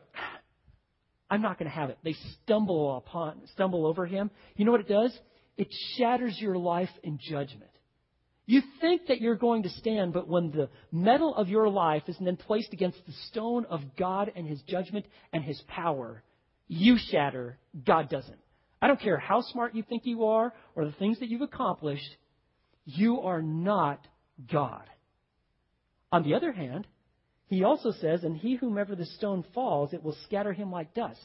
[1.30, 1.98] I'm not going to have it.
[2.04, 4.32] They stumble upon, stumble over Him.
[4.56, 5.18] You know what it does?
[5.58, 7.72] It shatters your life in judgment.
[8.46, 12.16] You think that you're going to stand, but when the metal of your life is
[12.20, 16.24] then placed against the stone of God and His judgment and His power,
[16.70, 18.38] you shatter, God doesn't.
[18.82, 22.16] I don't care how smart you think you are or the things that you've accomplished,
[22.86, 24.08] you are not
[24.50, 24.84] God.
[26.12, 26.88] On the other hand,
[27.48, 31.22] he also says, And he whomever the stone falls, it will scatter him like dust.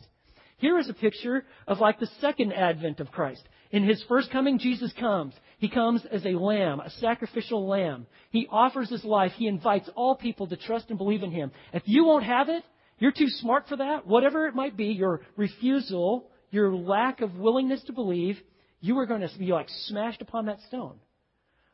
[0.58, 3.42] Here is a picture of like the second advent of Christ.
[3.70, 5.34] In his first coming, Jesus comes.
[5.58, 8.06] He comes as a lamb, a sacrificial lamb.
[8.30, 9.32] He offers his life.
[9.36, 11.50] He invites all people to trust and believe in him.
[11.72, 12.62] If you won't have it,
[12.98, 17.82] you're too smart for that, whatever it might be, your refusal your lack of willingness
[17.84, 18.38] to believe,
[18.80, 20.96] you are going to be like smashed upon that stone.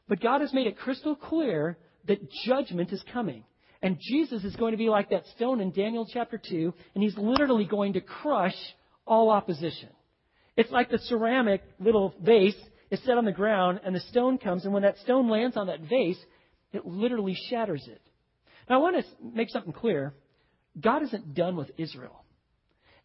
[0.08, 3.44] But God has made it crystal clear that judgment is coming.
[3.82, 7.16] And Jesus is going to be like that stone in Daniel chapter 2, and he's
[7.16, 8.56] literally going to crush
[9.06, 9.88] all opposition.
[10.56, 12.56] It's like the ceramic little vase
[12.90, 15.68] is set on the ground, and the stone comes, and when that stone lands on
[15.68, 16.18] that vase,
[16.72, 18.00] it literally shatters it.
[18.68, 20.12] Now, I want to make something clear.
[20.80, 22.24] God isn't done with Israel.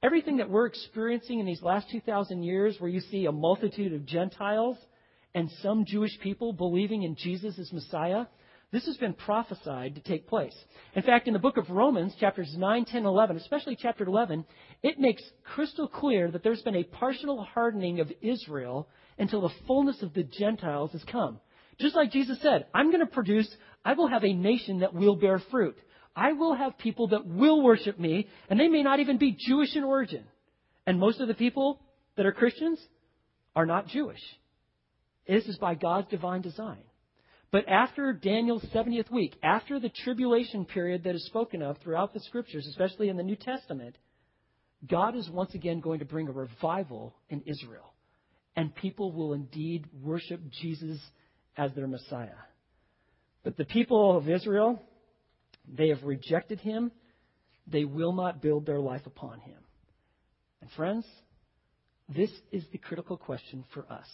[0.02, 4.06] Everything that we're experiencing in these last 2,000 years, where you see a multitude of
[4.06, 4.78] Gentiles
[5.36, 8.26] and some Jewish people believing in Jesus as Messiah,
[8.74, 10.56] this has been prophesied to take place.
[10.96, 14.44] In fact, in the book of Romans, chapters 9, 10, 11, especially chapter 11,
[14.82, 20.02] it makes crystal clear that there's been a partial hardening of Israel until the fullness
[20.02, 21.40] of the Gentiles has come.
[21.80, 23.48] Just like Jesus said, I'm going to produce,
[23.86, 25.78] I will have a nation that will bear fruit.
[26.16, 29.76] I will have people that will worship me, and they may not even be Jewish
[29.76, 30.24] in origin.
[30.88, 31.80] And most of the people
[32.18, 32.80] that are Christians
[33.56, 34.22] are not Jewish.
[35.28, 36.80] This is by God's divine design.
[37.54, 42.20] But after Daniel's 70th week, after the tribulation period that is spoken of throughout the
[42.22, 43.96] scriptures, especially in the New Testament,
[44.90, 47.94] God is once again going to bring a revival in Israel.
[48.56, 51.00] And people will indeed worship Jesus
[51.56, 52.42] as their Messiah.
[53.44, 54.82] But the people of Israel,
[55.72, 56.92] they have rejected him.
[57.68, 59.60] They will not build their life upon him.
[60.62, 61.06] And friends,
[62.10, 64.08] this is the critical question for us.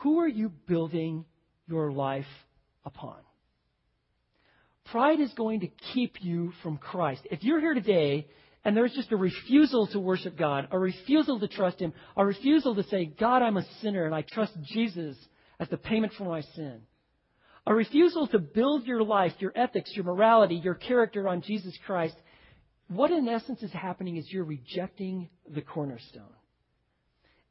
[0.00, 1.24] Who are you building
[1.66, 2.26] your life
[2.84, 3.16] upon?
[4.86, 7.22] Pride is going to keep you from Christ.
[7.30, 8.26] If you're here today
[8.64, 12.74] and there's just a refusal to worship God, a refusal to trust Him, a refusal
[12.74, 15.16] to say, God, I'm a sinner and I trust Jesus
[15.58, 16.82] as the payment for my sin,
[17.66, 22.14] A refusal to build your life, your ethics, your morality, your character on Jesus Christ,
[22.88, 26.24] what in essence is happening is you're rejecting the cornerstone.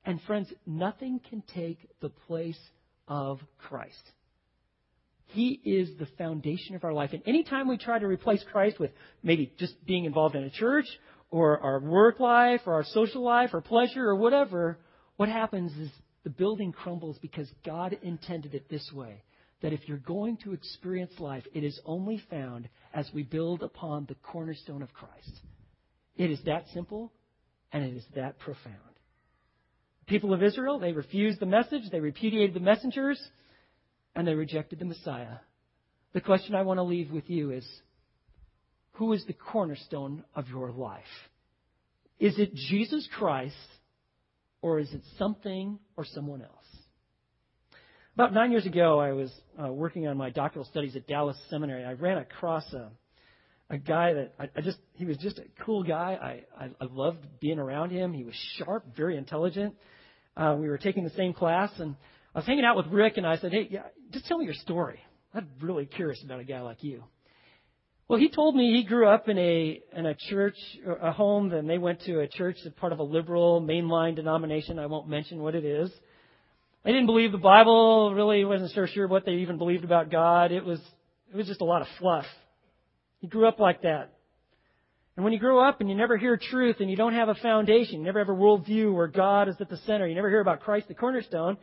[0.06, 2.60] And friends, nothing can take the place
[3.08, 4.12] of Christ.
[5.28, 7.12] He is the foundation of our life.
[7.13, 8.92] And anytime we try to replace Christ with
[9.24, 10.86] maybe just being involved in a church
[11.32, 14.78] or our work life or our social life or pleasure or whatever,
[15.18, 15.89] what happens is
[16.24, 19.24] the building crumbles because God intended it this way.
[19.62, 24.06] That if you're going to experience life, it is only found as we build upon
[24.08, 25.39] the cornerstone of Christ.
[26.16, 27.12] It is that simple
[27.72, 28.93] and it is that profound.
[30.08, 33.22] People of Israel, they refused the message, they repudiated the messengers,
[34.16, 35.38] and they rejected the Messiah.
[36.13, 37.68] The question I want to leave with you is
[38.94, 41.04] who is the cornerstone of your life?
[42.20, 43.56] Is it Jesus Christ
[44.62, 46.52] or is it something or someone else?
[48.16, 51.84] About nine years ago, I was uh, working on my doctoral studies at Dallas Seminary.
[51.84, 52.92] I ran across a,
[53.69, 56.45] a guy that I, I just, he was just a cool guy.
[56.60, 58.13] I, I, I loved being around him.
[58.13, 59.76] He was sharp, very intelligent.
[60.36, 61.95] Uh, we were taking the same class, and
[62.34, 64.56] I was hanging out with Rick, and I said, "Hey, yeah, just tell me your
[64.56, 64.99] story.
[65.34, 67.04] I'm really curious about a guy like you."
[68.08, 70.58] Well, he told me he grew up in a in a church,
[71.02, 71.49] a home.
[71.49, 74.80] Then they went to a church that's part of a liberal mainline denomination.
[74.80, 75.89] I won't mention what it is.
[76.84, 78.13] They didn't believe the Bible.
[78.13, 80.52] Really, wasn't so sure what they even believed about God.
[80.52, 80.80] It was
[81.32, 82.26] it was just a lot of fluff.
[83.24, 84.12] He grew up like that.
[85.16, 87.36] And when you grow up and you never hear truth and you don't have a
[87.36, 90.42] foundation, you never have a worldview where God is at the center, you never hear
[90.42, 91.56] about Christ the cornerstone,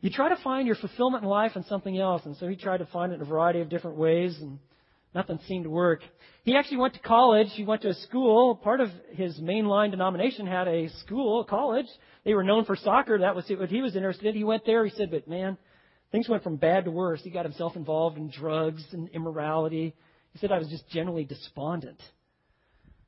[0.00, 2.22] you try to find your fulfillment in life in something else.
[2.24, 4.58] And so he tried to find it in a variety of different ways, and
[5.14, 6.00] nothing seemed to work.
[6.42, 7.46] He actually went to college.
[7.52, 8.56] He went to a school.
[8.56, 11.86] Part of his mainline denomination had a school, a college.
[12.24, 13.20] They were known for soccer.
[13.20, 14.34] That was what he was interested in.
[14.34, 14.84] He went there.
[14.84, 15.58] He said, but man,
[16.10, 17.20] things went from bad to worse.
[17.22, 19.94] He got himself involved in drugs and immorality.
[20.38, 22.00] He said, I was just generally despondent.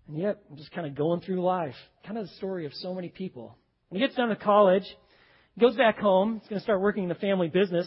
[0.08, 1.76] And yet, I'm just kind of going through life.
[2.04, 3.56] Kind of the story of so many people.
[3.88, 4.82] When he gets down to college,
[5.56, 6.40] goes back home.
[6.40, 7.86] He's going to start working in the family business.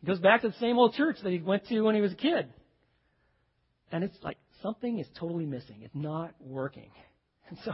[0.00, 2.12] He goes back to the same old church that he went to when he was
[2.12, 2.48] a kid.
[3.90, 5.78] And it's like something is totally missing.
[5.80, 6.90] It's not working.
[7.48, 7.72] And so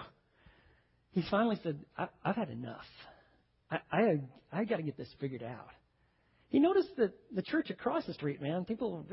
[1.11, 2.87] he finally said, I, have had enough.
[3.70, 5.68] I, I, I got to get this figured out.
[6.48, 9.05] He noticed that the church across the street, man, people,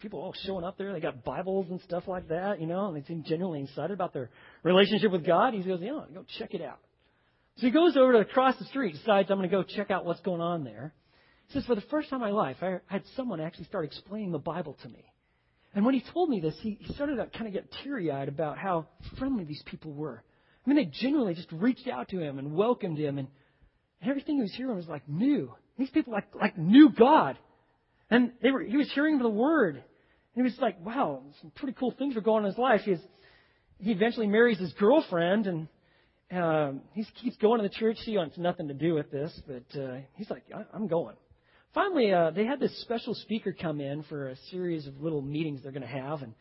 [0.00, 0.92] people all showing up there.
[0.92, 4.12] They got Bibles and stuff like that, you know, and they seem genuinely excited about
[4.12, 4.30] their
[4.62, 5.54] relationship with God.
[5.54, 6.78] He goes, you know, go check it out.
[7.56, 10.04] So he goes over to across the street, decides I'm going to go check out
[10.04, 10.94] what's going on there.
[11.48, 14.32] He says, for the first time in my life, I had someone actually start explaining
[14.32, 15.04] the Bible to me.
[15.74, 18.58] And when he told me this, he, started to kind of get teary eyed about
[18.58, 18.86] how
[19.18, 20.22] friendly these people were.
[20.64, 23.28] I mean, they genuinely just reached out to him and welcomed him, and,
[24.02, 25.52] everything he was hearing was like new.
[25.78, 27.38] These people like like knew God,
[28.10, 29.82] and they were he was hearing the word,
[30.38, 32.82] he was like, wow, some pretty cool things were going on in his life.
[32.84, 32.96] He
[33.80, 35.68] he eventually marries his girlfriend, and
[36.32, 37.96] um, he keeps going to the church.
[38.04, 41.16] She wants nothing to do with this, but uh, he's like, I'm going.
[41.74, 45.60] Finally, uh, they had this special speaker come in for a series of little meetings
[45.62, 46.34] they're going to have, and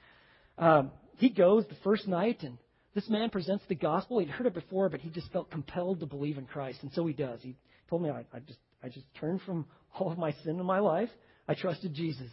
[0.58, 2.58] um, he goes the first night, and
[2.96, 4.20] this man presents the gospel.
[4.20, 7.06] He'd heard it before, but he just felt compelled to believe in Christ, and so
[7.06, 7.40] he does.
[7.42, 7.56] He
[7.90, 9.66] told me, I, I just, I just turned from
[10.00, 11.10] all of my sin in my life.
[11.48, 12.32] I trusted Jesus.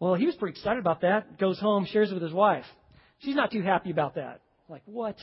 [0.00, 1.38] Well, he was pretty excited about that.
[1.38, 2.64] Goes home, shares it with his wife.
[3.20, 4.40] She's not too happy about that.
[4.68, 5.16] Like, what?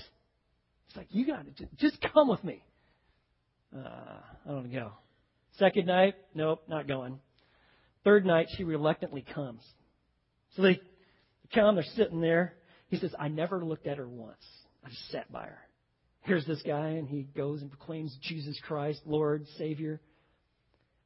[0.87, 2.63] It's like, you got to just come with me.
[3.75, 4.91] Uh, I don't go.
[5.57, 7.19] Second night, nope, not going.
[8.03, 9.61] Third night, she reluctantly comes.
[10.55, 10.79] So they
[11.53, 12.53] come, they're sitting there.
[12.89, 14.43] He says, I never looked at her once.
[14.85, 15.59] I just sat by her.
[16.21, 20.01] Here's this guy, and he goes and proclaims Jesus Christ, Lord, Savior.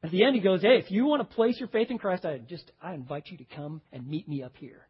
[0.04, 2.26] At the end, he goes, Hey, if you want to place your faith in Christ,
[2.26, 4.88] I just I invite you to come and meet me up here.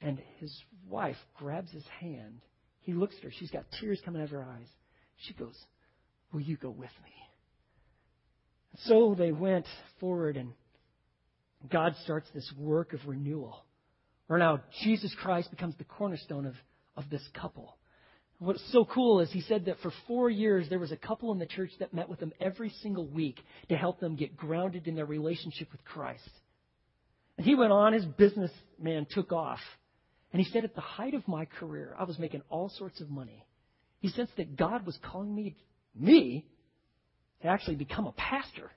[0.00, 0.56] And his
[0.88, 2.40] wife grabs his hand
[2.88, 3.30] he looks at her.
[3.38, 4.66] She's got tears coming out of her eyes.
[5.18, 5.54] She goes,
[6.32, 7.12] Will you go with me?
[8.84, 9.66] So they went
[10.00, 10.54] forward, and
[11.70, 13.62] God starts this work of renewal.
[14.26, 16.54] Where now Jesus Christ becomes the cornerstone of,
[16.96, 17.76] of this couple.
[18.40, 21.40] What's so cool is he said that for four years there was a couple in
[21.40, 24.94] the church that met with them every single week to help them get grounded in
[24.94, 26.30] their relationship with Christ.
[27.36, 29.58] And he went on, his businessman took off.
[30.32, 33.10] And he said, at the height of my career, I was making all sorts of
[33.10, 33.44] money.
[34.00, 35.56] He sensed that God was calling me,
[35.94, 36.46] me,
[37.42, 38.70] to actually become a pastor.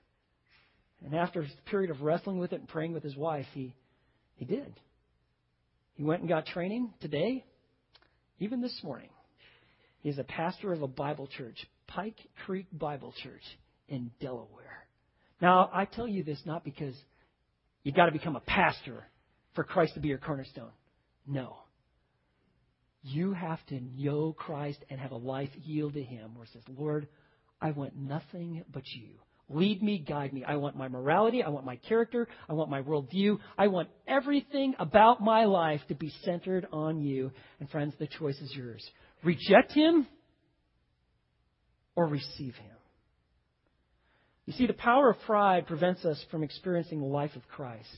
[1.04, 3.74] And after a period of wrestling with it and praying with his wife, he,
[4.36, 4.72] he did.
[5.94, 7.44] He went and got training today,
[8.38, 9.10] even this morning.
[10.02, 13.42] He's a pastor of a Bible church, Pike Creek Bible Church
[13.88, 14.86] in Delaware.
[15.40, 16.94] Now, I tell you this not because
[17.84, 19.04] you've got to become a pastor
[19.54, 20.70] for Christ to be your cornerstone.
[21.26, 21.56] No.
[23.02, 26.62] You have to know Christ and have a life yield to Him where it says,
[26.76, 27.08] Lord,
[27.60, 29.08] I want nothing but you.
[29.48, 30.44] Lead me, guide me.
[30.44, 31.42] I want my morality.
[31.42, 32.26] I want my character.
[32.48, 33.38] I want my worldview.
[33.58, 37.32] I want everything about my life to be centered on you.
[37.60, 38.88] And friends, the choice is yours.
[39.24, 40.06] Reject Him
[41.94, 42.76] or receive Him.
[44.46, 47.88] You see, the power of pride prevents us from experiencing the life of Christ.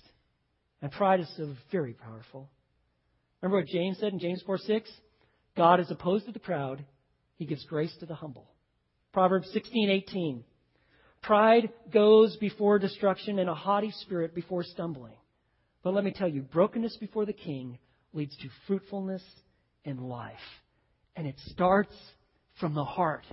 [0.82, 2.50] And pride is so very powerful.
[3.40, 4.90] Remember what James said in James 4 6?
[5.56, 6.84] God is opposed to the proud,
[7.36, 8.46] he gives grace to the humble.
[9.12, 10.44] Proverbs sixteen eighteen.
[11.22, 15.14] Pride goes before destruction and a haughty spirit before stumbling.
[15.82, 17.78] But let me tell you, brokenness before the king
[18.12, 19.22] leads to fruitfulness
[19.84, 20.34] and life.
[21.16, 21.94] And it starts
[22.60, 23.24] from the heart.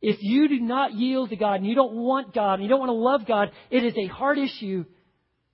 [0.00, 2.80] If you do not yield to God and you don't want God and you don't
[2.80, 4.84] want to love God, it is a hard issue.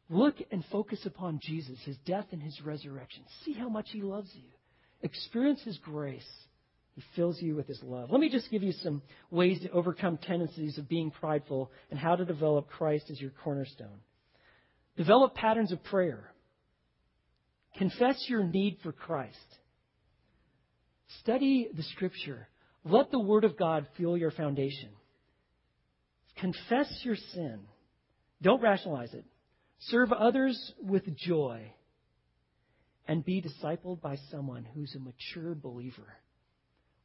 [0.08, 3.24] Look and focus upon Jesus, his death and his resurrection.
[3.44, 4.48] See how much he loves you.
[5.02, 6.26] Experience his grace.
[6.94, 8.10] He fills you with his love.
[8.10, 12.16] Let me just give you some ways to overcome tendencies of being prideful and how
[12.16, 14.00] to develop Christ as your cornerstone.
[14.96, 16.32] Develop patterns of prayer.
[17.76, 19.36] Confess your need for Christ.
[21.20, 22.48] Study the scripture.
[22.84, 24.90] Let the Word of God fuel your foundation.
[26.40, 27.60] Confess your sin.
[28.42, 29.24] Don't rationalize it.
[29.80, 31.72] Serve others with joy.
[33.06, 36.14] And be discipled by someone who's a mature believer.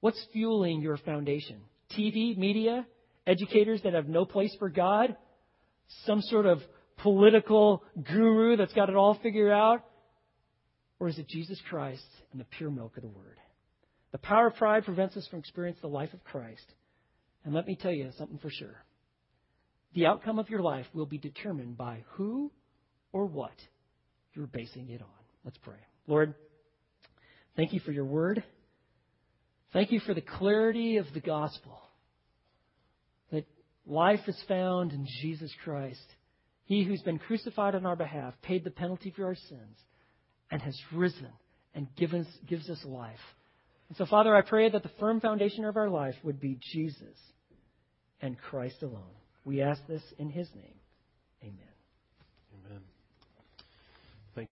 [0.02, 1.62] What's fueling your foundation?
[1.98, 2.86] TV, media,
[3.26, 5.16] educators that have no place for God?
[6.06, 6.60] Some sort of
[6.98, 9.86] political guru that's got it all figured out?
[11.00, 13.38] Or is it Jesus Christ and the pure milk of the Word?
[14.14, 16.66] The power of pride prevents us from experiencing the life of Christ.
[17.44, 18.86] And let me tell you something for sure.
[19.96, 22.52] The outcome of your life will be determined by who
[23.12, 23.56] or what
[24.34, 25.08] you're basing it on.
[25.44, 25.80] Let's pray.
[26.08, 26.36] Lord,
[27.56, 28.44] thank you for your word.
[29.74, 31.82] Thank you for the clarity of the gospel.
[33.32, 33.46] That
[33.88, 36.06] life is found in Jesus Christ.
[36.66, 39.78] He who's been crucified on our behalf, paid the penalty for our sins,
[40.52, 41.30] and has risen
[41.74, 43.18] and given, gives us life.
[43.94, 47.16] And so, Father, I pray that the firm foundation of our life would be Jesus
[48.22, 49.14] and Christ alone.
[49.46, 50.74] We ask this in His name.